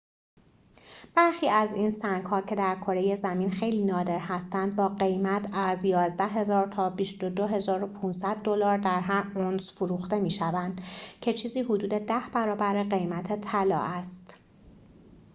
[1.15, 6.69] برخی از این سنگ‌ها که در کره زمین خیلی نادر هستند با قیمت از ۱۱,۰۰۰
[6.69, 10.81] تا ۲۲,۵۰۰ دلار در هر اونس فروخته می‌شوند
[11.21, 14.37] که چیزی حدود ده برابر قیمت طلا است